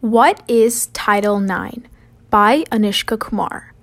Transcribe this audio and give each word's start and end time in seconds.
What 0.00 0.44
is 0.46 0.86
Title 0.88 1.42
IX? 1.42 1.88
by 2.30 2.62
Anishka 2.70 3.18
Kumar. 3.18 3.74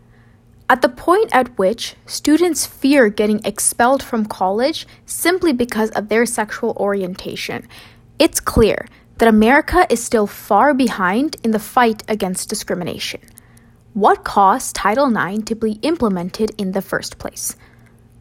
At 0.70 0.82
the 0.82 0.88
point 0.88 1.30
at 1.36 1.58
which 1.58 1.96
students 2.06 2.66
fear 2.66 3.10
getting 3.10 3.44
expelled 3.44 4.02
from 4.02 4.26
college 4.26 4.88
simply 5.06 5.52
because 5.52 5.90
of 5.90 6.08
their 6.08 6.26
sexual 6.26 6.72
orientation, 6.80 7.68
it's 8.18 8.40
clear 8.40 8.88
that 9.18 9.28
America 9.28 9.86
is 9.90 10.02
still 10.02 10.26
far 10.26 10.74
behind 10.74 11.36
in 11.44 11.52
the 11.52 11.60
fight 11.60 12.02
against 12.08 12.48
discrimination. 12.48 13.20
What 13.94 14.24
caused 14.24 14.74
Title 14.74 15.12
IX 15.12 15.44
to 15.44 15.56
be 15.56 15.80
implemented 15.82 16.52
in 16.58 16.72
the 16.72 16.82
first 16.82 17.20
place? 17.20 17.58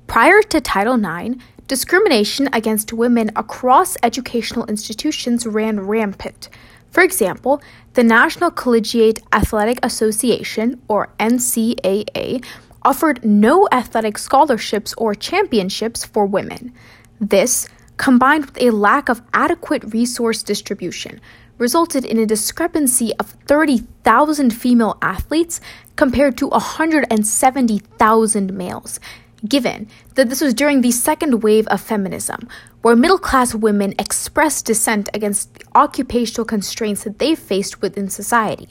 Prior 0.09 0.43
to 0.43 0.61
Title 0.61 0.99
IX, 0.99 1.37
discrimination 1.69 2.49
against 2.53 2.93
women 2.93 3.31
across 3.37 3.97
educational 4.03 4.67
institutions 4.67 5.47
ran 5.47 5.79
rampant. 5.79 6.49
For 6.95 7.03
example, 7.03 7.61
the 7.95 8.05
National 8.05 8.53
Collegiate 8.53 9.21
Athletic 9.33 9.81
Association, 9.83 10.81
or 10.87 11.09
NCAA, 11.19 12.45
offered 12.83 13.25
no 13.25 13.67
athletic 13.73 14.17
scholarships 14.17 14.95
or 14.97 15.17
championships 15.17 16.05
for 16.05 16.25
women. 16.25 16.73
This, 17.21 17.69
combined 17.97 18.47
with 18.47 18.63
a 18.63 18.71
lack 18.71 19.09
of 19.09 19.23
adequate 19.33 19.93
resource 19.93 20.45
distribution, 20.45 21.21
resulted 21.59 22.05
in 22.05 22.19
a 22.19 22.27
discrepancy 22.27 23.13
of 23.19 23.31
30,000 23.49 24.53
female 24.53 24.97
athletes 25.03 25.61
compared 25.97 26.39
to 26.39 26.47
170,000 26.47 28.55
males, 28.55 29.01
given 29.49 29.89
that 30.15 30.29
this 30.29 30.41
was 30.41 30.55
during 30.55 30.81
the 30.81 30.93
second 30.93 31.43
wave 31.43 31.67
of 31.69 31.81
feminism, 31.81 32.49
where 32.85 32.95
middle 32.95 33.19
class 33.19 33.55
women 33.55 33.95
expressed 33.99 34.67
dissent 34.67 35.09
against 35.15 35.55
the 35.55 35.65
occupational 35.75 36.45
constraints 36.45 37.05
that 37.05 37.19
they 37.19 37.35
faced 37.35 37.81
within 37.81 38.11
society. 38.11 38.69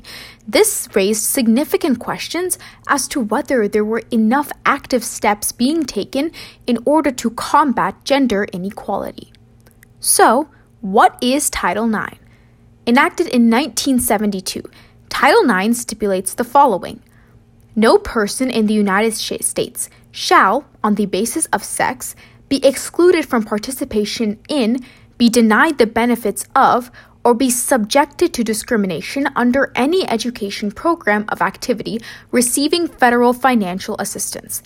This 0.47 0.87
raised 0.93 1.23
significant 1.23 1.97
questions 1.97 2.59
as 2.87 3.07
to 3.07 3.19
whether 3.19 3.67
there 3.67 3.83
were 3.83 4.03
enough 4.11 4.51
active 4.67 5.03
steps 5.03 5.51
being 5.51 5.83
taken 5.83 6.31
in 6.67 6.77
order 6.85 7.09
to 7.09 7.31
combat 7.31 8.03
gender 8.03 8.43
inequality. 8.53 9.33
So, 9.99 10.47
what 10.81 11.17
is 11.19 11.49
Title 11.49 11.91
IX? 11.91 12.19
Enacted 12.85 13.25
in 13.25 13.49
1972, 13.49 14.61
Title 15.09 15.49
IX 15.49 15.75
stipulates 15.75 16.35
the 16.35 16.43
following 16.43 17.01
No 17.75 17.97
person 17.97 18.51
in 18.51 18.67
the 18.67 18.75
United 18.75 19.15
States 19.15 19.89
shall, 20.11 20.65
on 20.83 20.93
the 20.93 21.07
basis 21.07 21.47
of 21.47 21.63
sex, 21.63 22.15
be 22.53 22.63
excluded 22.63 23.25
from 23.25 23.41
participation 23.41 24.39
in, 24.47 24.77
be 25.17 25.27
denied 25.27 25.79
the 25.79 25.87
benefits 25.87 26.45
of, 26.55 26.91
or 27.23 27.33
be 27.33 27.49
subjected 27.49 28.31
to 28.31 28.43
discrimination 28.43 29.27
under 29.35 29.71
any 29.73 30.07
education 30.07 30.69
program 30.69 31.25
of 31.29 31.41
activity 31.41 31.99
receiving 32.29 32.87
federal 32.87 33.33
financial 33.33 33.95
assistance. 33.97 34.61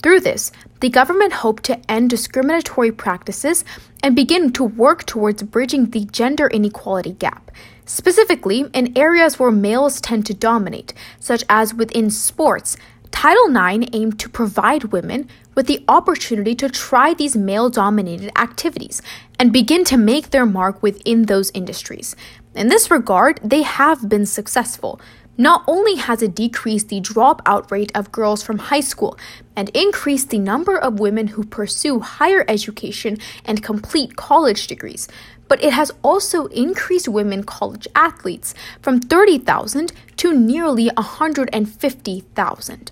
Through 0.00 0.20
this, 0.20 0.52
the 0.78 0.90
government 0.90 1.32
hoped 1.32 1.64
to 1.64 1.80
end 1.90 2.08
discriminatory 2.08 2.92
practices 2.92 3.64
and 4.00 4.14
begin 4.14 4.52
to 4.52 4.62
work 4.62 5.04
towards 5.04 5.42
bridging 5.42 5.90
the 5.90 6.04
gender 6.04 6.46
inequality 6.46 7.14
gap, 7.14 7.50
specifically 7.84 8.70
in 8.72 8.96
areas 8.96 9.40
where 9.40 9.50
males 9.50 10.00
tend 10.00 10.24
to 10.26 10.34
dominate, 10.34 10.94
such 11.18 11.42
as 11.48 11.74
within 11.74 12.12
sports, 12.12 12.76
Title 13.14 13.56
IX 13.56 13.86
aimed 13.92 14.18
to 14.18 14.28
provide 14.28 14.92
women 14.92 15.28
with 15.54 15.68
the 15.68 15.84
opportunity 15.86 16.52
to 16.56 16.68
try 16.68 17.14
these 17.14 17.36
male 17.36 17.70
dominated 17.70 18.32
activities 18.36 19.00
and 19.38 19.52
begin 19.52 19.84
to 19.84 19.96
make 19.96 20.30
their 20.30 20.44
mark 20.44 20.82
within 20.82 21.26
those 21.26 21.52
industries. 21.54 22.16
In 22.56 22.66
this 22.68 22.90
regard, 22.90 23.38
they 23.42 23.62
have 23.62 24.08
been 24.08 24.26
successful. 24.26 25.00
Not 25.38 25.62
only 25.68 25.94
has 25.94 26.22
it 26.22 26.34
decreased 26.34 26.88
the 26.88 27.00
dropout 27.00 27.70
rate 27.70 27.92
of 27.94 28.10
girls 28.10 28.42
from 28.42 28.58
high 28.58 28.80
school 28.80 29.16
and 29.54 29.68
increased 29.70 30.30
the 30.30 30.38
number 30.38 30.76
of 30.76 30.98
women 30.98 31.28
who 31.28 31.44
pursue 31.44 32.00
higher 32.00 32.44
education 32.48 33.18
and 33.44 33.62
complete 33.62 34.16
college 34.16 34.66
degrees, 34.66 35.06
but 35.46 35.62
it 35.62 35.72
has 35.72 35.92
also 36.02 36.46
increased 36.46 37.08
women 37.08 37.44
college 37.44 37.86
athletes 37.94 38.54
from 38.82 38.98
30,000 38.98 39.92
to 40.16 40.36
nearly 40.36 40.88
150,000. 40.96 42.90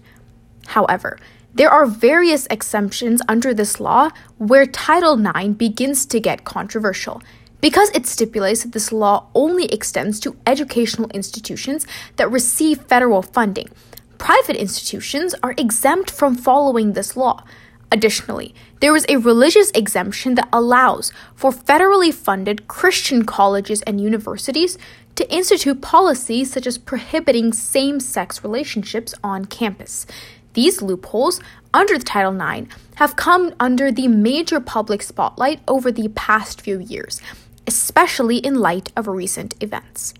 However, 0.72 1.18
there 1.54 1.68
are 1.68 1.84
various 1.84 2.46
exemptions 2.46 3.20
under 3.28 3.52
this 3.52 3.78
law 3.78 4.08
where 4.38 4.64
Title 4.64 5.20
IX 5.20 5.50
begins 5.50 6.06
to 6.06 6.18
get 6.18 6.44
controversial 6.44 7.20
because 7.60 7.90
it 7.90 8.06
stipulates 8.06 8.62
that 8.62 8.72
this 8.72 8.90
law 8.90 9.26
only 9.34 9.66
extends 9.66 10.18
to 10.20 10.36
educational 10.46 11.10
institutions 11.10 11.86
that 12.16 12.30
receive 12.30 12.80
federal 12.80 13.20
funding. 13.20 13.68
Private 14.16 14.56
institutions 14.56 15.34
are 15.42 15.54
exempt 15.58 16.10
from 16.10 16.36
following 16.36 16.94
this 16.94 17.18
law. 17.18 17.44
Additionally, 17.90 18.54
there 18.80 18.96
is 18.96 19.04
a 19.10 19.18
religious 19.18 19.70
exemption 19.72 20.36
that 20.36 20.48
allows 20.54 21.12
for 21.34 21.50
federally 21.50 22.14
funded 22.14 22.66
Christian 22.66 23.26
colleges 23.26 23.82
and 23.82 24.00
universities 24.00 24.78
to 25.16 25.30
institute 25.30 25.82
policies 25.82 26.50
such 26.50 26.66
as 26.66 26.78
prohibiting 26.78 27.52
same 27.52 28.00
sex 28.00 28.42
relationships 28.42 29.14
on 29.22 29.44
campus. 29.44 30.06
These 30.54 30.82
loopholes 30.82 31.40
under 31.72 31.98
the 31.98 32.04
Title 32.04 32.38
IX 32.38 32.68
have 32.96 33.16
come 33.16 33.54
under 33.58 33.90
the 33.90 34.08
major 34.08 34.60
public 34.60 35.02
spotlight 35.02 35.60
over 35.66 35.90
the 35.90 36.08
past 36.08 36.60
few 36.60 36.78
years, 36.78 37.22
especially 37.66 38.36
in 38.38 38.56
light 38.56 38.92
of 38.96 39.06
recent 39.06 39.54
events. 39.62 40.14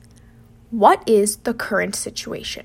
What 0.71 1.06
is 1.06 1.37
the 1.38 1.53
current 1.53 1.94
situation? 1.94 2.65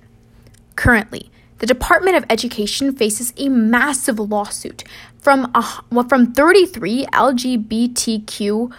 Currently, 0.75 1.29
the 1.59 1.65
Department 1.65 2.15
of 2.15 2.25
Education 2.29 2.95
faces 2.95 3.33
a 3.35 3.49
massive 3.49 4.19
lawsuit 4.19 4.83
from, 5.17 5.51
from 6.07 6.33
33 6.33 7.07
LGBTQIA 7.07 8.71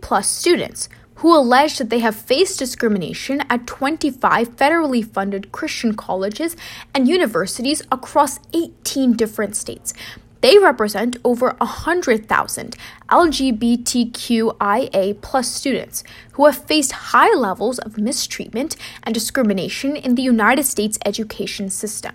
plus 0.00 0.30
students 0.30 0.88
who 1.16 1.36
allege 1.36 1.78
that 1.78 1.90
they 1.90 2.00
have 2.00 2.14
faced 2.14 2.58
discrimination 2.58 3.42
at 3.48 3.66
25 3.66 4.56
federally 4.56 5.04
funded 5.04 5.52
Christian 5.52 5.94
colleges 5.94 6.56
and 6.94 7.08
universities 7.08 7.82
across 7.90 8.38
18 8.52 9.14
different 9.14 9.56
states. 9.56 9.94
They 10.42 10.58
represent 10.58 11.16
over 11.24 11.56
100,000 11.58 12.76
LGBTQIA 13.08 15.20
plus 15.22 15.50
students 15.50 16.04
who 16.32 16.44
have 16.44 16.64
faced 16.64 16.92
high 16.92 17.34
levels 17.34 17.78
of 17.78 17.98
mistreatment 17.98 18.76
and 19.02 19.14
discrimination 19.14 19.96
in 19.96 20.14
the 20.14 20.22
United 20.22 20.64
States 20.64 20.98
education 21.04 21.70
system. 21.70 22.14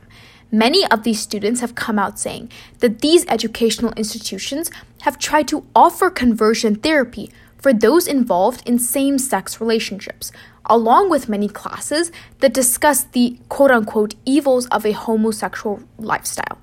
Many 0.51 0.85
of 0.91 1.03
these 1.03 1.19
students 1.19 1.61
have 1.61 1.75
come 1.75 1.97
out 1.97 2.19
saying 2.19 2.51
that 2.79 2.99
these 2.99 3.25
educational 3.27 3.93
institutions 3.93 4.69
have 5.01 5.17
tried 5.17 5.47
to 5.47 5.65
offer 5.75 6.09
conversion 6.09 6.75
therapy 6.75 7.31
for 7.61 7.71
those 7.71 8.07
involved 8.07 8.67
in 8.67 8.79
same 8.79 9.17
sex 9.17 9.61
relationships, 9.61 10.31
along 10.65 11.09
with 11.09 11.29
many 11.29 11.47
classes 11.47 12.11
that 12.39 12.53
discuss 12.53 13.03
the 13.03 13.37
quote 13.47 13.71
unquote 13.71 14.15
evils 14.25 14.67
of 14.67 14.85
a 14.85 14.91
homosexual 14.91 15.81
lifestyle. 15.97 16.59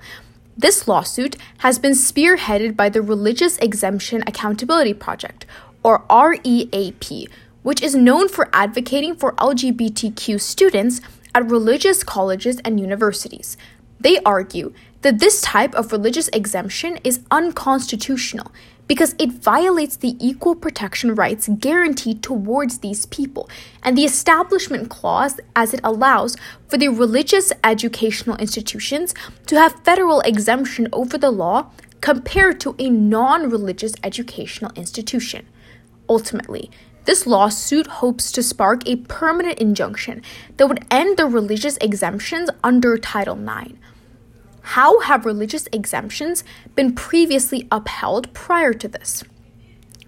This 0.57 0.89
lawsuit 0.89 1.37
has 1.59 1.79
been 1.79 1.93
spearheaded 1.93 2.77
by 2.77 2.89
the 2.89 3.01
Religious 3.01 3.59
Exemption 3.59 4.25
Accountability 4.27 4.93
Project, 4.93 5.47
or 5.85 6.05
REAP, 6.11 7.29
which 7.63 7.81
is 7.81 7.95
known 7.95 8.29
for 8.29 8.51
advocating 8.53 9.15
for 9.15 9.35
LGBTQ 9.35 10.41
students 10.41 11.01
at 11.33 11.49
religious 11.49 12.03
colleges 12.03 12.59
and 12.65 12.81
universities. 12.81 13.57
They 14.01 14.19
argue 14.25 14.73
that 15.03 15.21
this 15.21 15.41
type 15.41 15.75
of 15.75 15.93
religious 15.93 16.29
exemption 16.29 16.99
is 17.05 17.21
unconstitutional 17.31 18.51
because 18.89 19.15
it 19.19 19.31
violates 19.31 19.97
the 19.97 20.17
equal 20.19 20.57
protection 20.57 21.15
rights 21.15 21.49
guaranteed 21.59 22.23
towards 22.23 22.79
these 22.79 23.07
people 23.07 23.49
and 23.83 23.97
the 23.97 24.05
Establishment 24.05 24.89
Clause 24.91 25.39
as 25.55 25.73
it 25.73 25.81
allows 25.85 26.37
for 26.67 26.79
the 26.79 26.89
religious 26.89 27.53
educational 27.63 28.37
institutions 28.39 29.15
to 29.47 29.57
have 29.57 29.85
federal 29.85 30.21
exemption 30.23 30.89
over 30.93 31.17
the 31.17 31.31
law 31.31 31.71
compared 32.01 32.59
to 32.61 32.75
a 32.79 32.89
non 32.89 33.51
religious 33.51 33.95
educational 34.03 34.73
institution. 34.75 35.47
Ultimately, 36.09 36.71
this 37.05 37.27
lawsuit 37.27 37.87
hopes 37.87 38.31
to 38.33 38.43
spark 38.43 38.87
a 38.87 38.97
permanent 38.97 39.59
injunction 39.59 40.23
that 40.57 40.67
would 40.67 40.85
end 40.91 41.17
the 41.17 41.27
religious 41.27 41.77
exemptions 41.79 42.51
under 42.63 42.99
Title 42.99 43.39
IX. 43.39 43.75
How 44.73 45.01
have 45.01 45.25
religious 45.25 45.67
exemptions 45.73 46.45
been 46.75 46.95
previously 46.95 47.67
upheld 47.73 48.31
prior 48.35 48.75
to 48.75 48.87
this? 48.87 49.25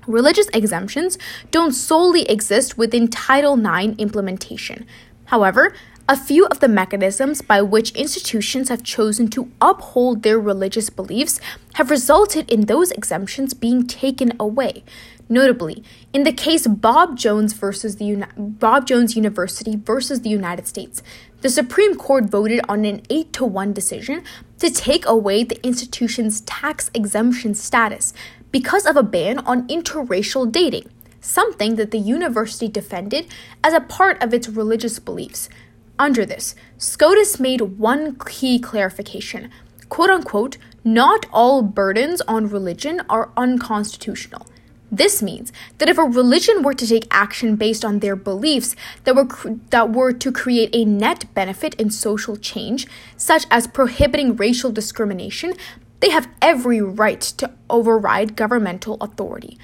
Religious 0.07 0.49
exemptions 0.53 1.17
don't 1.51 1.73
solely 1.73 2.29
exist 2.29 2.77
within 2.77 3.09
Title 3.09 3.59
IX 3.59 3.97
implementation. 3.97 4.87
However, 5.25 5.73
a 6.07 6.15
few 6.15 6.45
of 6.47 6.61
the 6.61 6.69
mechanisms 6.69 7.41
by 7.41 7.63
which 7.63 7.93
institutions 7.93 8.69
have 8.69 8.83
chosen 8.83 9.29
to 9.29 9.51
uphold 9.63 10.23
their 10.23 10.39
religious 10.39 10.91
beliefs 10.91 11.41
have 11.75 11.91
resulted 11.91 12.51
in 12.51 12.67
those 12.67 12.91
exemptions 12.91 13.55
being 13.55 13.87
taken 13.87 14.35
away. 14.39 14.85
Notably, 15.27 15.83
in 16.13 16.25
the 16.25 16.33
case 16.33 16.67
Bob 16.67 17.17
Jones 17.17 17.55
versus 17.55 17.97
the 17.97 18.05
Uni- 18.05 18.27
Bob 18.37 18.87
Jones 18.87 19.17
University 19.17 19.77
versus 19.77 20.21
the 20.21 20.29
United 20.29 20.67
States, 20.67 21.03
the 21.41 21.49
Supreme 21.49 21.97
Court 21.97 22.25
voted 22.25 22.61
on 22.69 22.85
an 22.85 23.03
8 23.09 23.33
to 23.35 23.45
1 23.45 23.73
decision 23.73 24.23
to 24.59 24.71
take 24.71 25.07
away 25.07 25.45
the 25.45 25.65
institution's 25.65 26.43
tax 26.43 26.91
exemption 26.95 27.55
status 27.55 28.13
because 28.53 28.87
of 28.87 28.97
a 28.97 29.03
ban 29.03 29.39
on 29.39 29.67
interracial 29.69 30.51
dating, 30.51 30.91
something 31.21 31.77
that 31.77 31.91
the 31.91 31.99
university 31.99 32.69
defended 32.69 33.27
as 33.65 33.73
a 33.73 33.81
part 33.81 34.23
of 34.23 34.35
its 34.35 34.49
religious 34.49 34.99
beliefs. 34.99 35.49
Under 35.99 36.25
this, 36.25 36.55
SCOTUS 36.79 37.41
made 37.41 37.61
one 37.61 38.17
key 38.19 38.59
clarification 38.59 39.51
quote 39.91 40.09
unquote, 40.09 40.57
not 40.83 41.27
all 41.31 41.61
burdens 41.61 42.23
on 42.23 42.49
religion 42.49 43.03
are 43.11 43.31
unconstitutional. 43.37 44.47
This 44.91 45.23
means 45.23 45.53
that 45.79 45.89
if 45.89 45.99
a 45.99 46.03
religion 46.03 46.63
were 46.63 46.75
to 46.75 46.87
take 46.87 47.07
action 47.11 47.55
based 47.57 47.85
on 47.85 48.01
their 48.01 48.17
beliefs 48.17 48.75
that 49.05 49.15
were, 49.15 49.29
that 49.71 49.93
were 49.93 50.13
to 50.13 50.33
create 50.33 50.71
a 50.73 50.85
net 50.85 51.33
benefit 51.33 51.75
in 51.75 51.91
social 51.91 52.37
change, 52.37 52.87
such 53.17 53.47
as 53.51 53.69
prohibiting 53.69 54.35
racial 54.35 54.73
discrimination, 54.73 55.55
they 56.01 56.11
have 56.11 56.29
every 56.43 56.81
right 56.81 57.21
to 57.21 57.51
override 57.69 58.35
governmental 58.35 58.97
authority. 59.01 59.59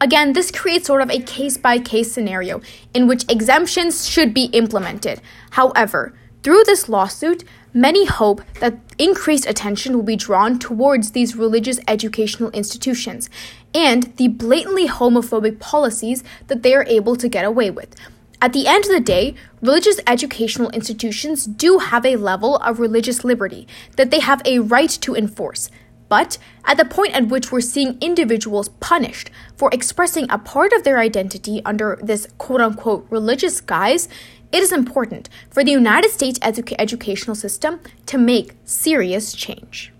Again, 0.00 0.32
this 0.32 0.50
creates 0.50 0.86
sort 0.86 1.02
of 1.02 1.10
a 1.10 1.20
case 1.20 1.56
by 1.56 1.78
case 1.78 2.12
scenario 2.12 2.60
in 2.92 3.06
which 3.06 3.24
exemptions 3.30 4.08
should 4.08 4.34
be 4.34 4.46
implemented. 4.46 5.20
However, 5.52 6.14
through 6.42 6.64
this 6.64 6.88
lawsuit, 6.88 7.44
many 7.72 8.04
hope 8.06 8.42
that 8.60 8.78
increased 8.98 9.46
attention 9.46 9.94
will 9.94 10.02
be 10.02 10.16
drawn 10.16 10.58
towards 10.58 11.12
these 11.12 11.36
religious 11.36 11.80
educational 11.88 12.50
institutions 12.50 13.30
and 13.74 14.14
the 14.16 14.28
blatantly 14.28 14.86
homophobic 14.86 15.58
policies 15.58 16.22
that 16.46 16.62
they 16.62 16.74
are 16.74 16.86
able 16.88 17.16
to 17.16 17.28
get 17.28 17.44
away 17.44 17.70
with. 17.70 17.94
At 18.40 18.52
the 18.52 18.66
end 18.66 18.84
of 18.84 18.90
the 18.90 19.00
day, 19.00 19.34
religious 19.62 20.00
educational 20.06 20.68
institutions 20.70 21.46
do 21.46 21.78
have 21.78 22.04
a 22.04 22.16
level 22.16 22.56
of 22.58 22.78
religious 22.78 23.24
liberty 23.24 23.66
that 23.96 24.10
they 24.10 24.20
have 24.20 24.42
a 24.44 24.58
right 24.58 24.90
to 24.90 25.14
enforce. 25.14 25.70
But 26.10 26.36
at 26.66 26.76
the 26.76 26.84
point 26.84 27.14
at 27.14 27.28
which 27.28 27.50
we're 27.50 27.62
seeing 27.62 27.96
individuals 28.02 28.68
punished 28.68 29.30
for 29.56 29.70
expressing 29.72 30.26
a 30.28 30.38
part 30.38 30.74
of 30.74 30.84
their 30.84 30.98
identity 30.98 31.62
under 31.64 31.98
this 32.02 32.28
quote 32.36 32.60
unquote 32.60 33.06
religious 33.08 33.62
guise, 33.62 34.08
it 34.52 34.62
is 34.62 34.72
important 34.72 35.30
for 35.50 35.64
the 35.64 35.72
United 35.72 36.10
States 36.10 36.38
edu- 36.40 36.76
educational 36.78 37.34
system 37.34 37.80
to 38.04 38.18
make 38.18 38.54
serious 38.64 39.32
change. 39.32 39.93